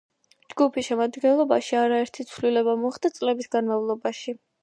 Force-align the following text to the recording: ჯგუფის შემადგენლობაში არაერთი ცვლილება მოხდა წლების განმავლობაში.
ჯგუფის 0.53 0.87
შემადგენლობაში 0.87 1.77
არაერთი 1.81 2.27
ცვლილება 2.31 2.75
მოხდა 2.87 3.13
წლების 3.19 3.53
განმავლობაში. 3.57 4.37